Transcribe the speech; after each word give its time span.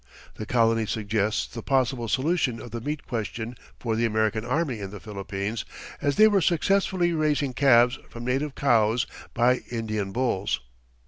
The 0.33 0.47
colony 0.47 0.87
suggests 0.87 1.45
the 1.45 1.61
possible 1.61 2.07
solution 2.07 2.59
of 2.59 2.71
the 2.71 2.81
meat 2.81 3.05
question 3.05 3.55
for 3.77 3.95
the 3.95 4.03
American 4.03 4.43
army 4.43 4.79
in 4.79 4.89
the 4.89 4.99
Philippines, 4.99 5.63
as 6.01 6.15
they 6.15 6.27
were 6.27 6.41
successfully 6.41 7.13
raising 7.13 7.53
calves 7.53 7.99
from 8.09 8.25
native 8.25 8.55
cows 8.55 9.05
by 9.35 9.57
Indian 9.69 10.11
bulls. 10.11 10.59